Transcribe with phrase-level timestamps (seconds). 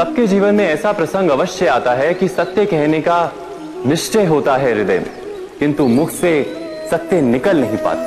[0.00, 3.32] सबके जीवन में ऐसा प्रसंग अवश्य आता है कि सत्य कहने का
[3.86, 5.10] निश्चय होता है हृदय में,
[5.58, 6.30] किंतु मुख से
[6.90, 8.04] सत्य निकल नहीं पाते।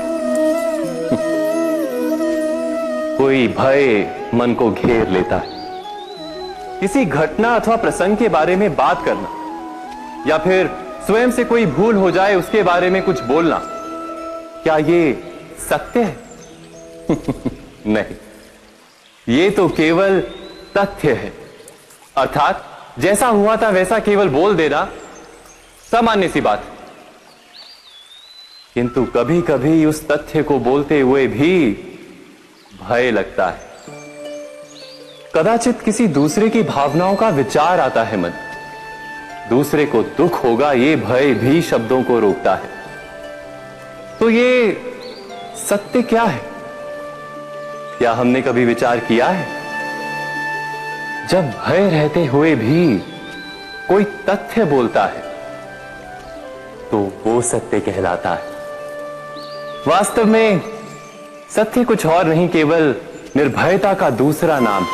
[3.18, 5.48] कोई भय मन को घेर लेता है।
[6.80, 9.30] किसी घटना अथवा प्रसंग के बारे में बात करना,
[10.28, 10.72] या फिर
[11.06, 13.62] स्वयं से कोई भूल हो जाए उसके बारे में कुछ बोलना,
[14.64, 15.24] क्या ये
[15.70, 16.18] सत्य है?
[17.88, 18.16] नहीं,
[19.38, 20.20] ये तो केवल
[20.78, 21.43] तथ्य है।
[22.18, 22.66] अर्थात,
[23.00, 24.90] जैसा हुआ था वैसा केवल बोल देना
[25.92, 26.64] सामान्य सी बात।
[28.74, 31.68] किंतु कभी कभी उस तथ्य को बोलते हुए भी
[32.90, 33.60] भय लगता है।
[35.36, 38.32] कदाचित किसी दूसरे की भावनाओं का विचार आता है मन।
[39.50, 42.70] दूसरे को दुख होगा, ये भय भी शब्दों को रोकता है।
[44.20, 44.82] तो ये
[45.70, 46.42] सत्य क्या है?
[47.98, 49.63] क्या हमने कभी विचार किया है?
[51.30, 52.98] जब भय रहते हुए भी
[53.90, 55.22] कोई तथ्य बोलता है
[56.92, 58.44] तो वो सत्य कहलाता है।
[59.88, 60.62] वास्तव में
[61.56, 62.96] सत्य कुछ और नहीं, केवल
[63.36, 64.86] निर्भयता का दूसरा नाम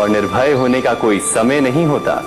[0.00, 2.22] और निर्भय होने का कोई समय नहीं होता,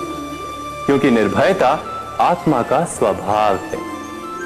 [0.85, 1.79] क्योंकि निर्भयता
[2.19, 3.77] आत्मा का स्वभाव है।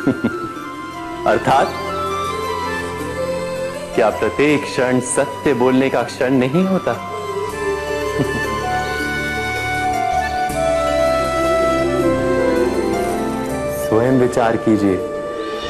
[1.28, 1.68] अर्थात,
[3.96, 7.12] क्या प्रत्येक क्षण सत्य बोलने का क्षण नहीं होता?
[13.86, 15.15] स्वयं विचार कीजिए।